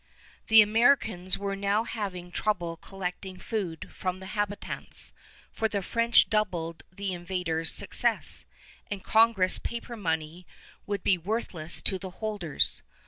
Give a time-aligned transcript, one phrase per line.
[0.47, 5.13] The Americans were now having trouble collecting food from the habitants,
[5.51, 8.47] for the French doubted the invaders' success,
[8.89, 10.47] and Congress paper money
[10.87, 12.81] would be worthless to the holders.